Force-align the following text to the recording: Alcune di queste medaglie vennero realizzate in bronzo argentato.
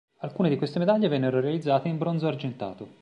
Alcune 0.21 0.49
di 0.49 0.55
queste 0.57 0.79
medaglie 0.79 1.09
vennero 1.09 1.39
realizzate 1.39 1.87
in 1.87 1.99
bronzo 1.99 2.25
argentato. 2.25 2.87